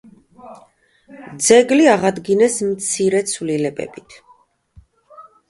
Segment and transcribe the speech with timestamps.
[1.47, 4.19] ძეგლი აღადგინეს მცირე ცვლილებებით.